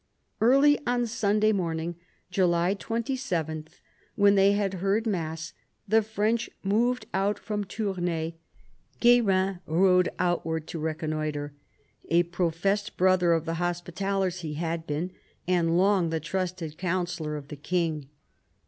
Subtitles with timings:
[0.41, 1.95] Early on Sunday morning
[2.31, 3.67] July 27,
[4.15, 5.53] when they had heard mass,
[5.87, 8.31] the French moved out from Tournai.
[8.99, 11.53] Guerin rode southwards to reconnoitre.
[12.09, 15.11] A professed brother of the Hospitallers he had been,
[15.47, 18.09] and long the trusted councillor of the king.